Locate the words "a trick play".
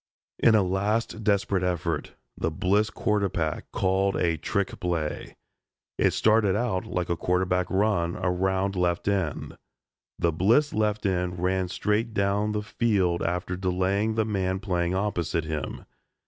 4.15-5.35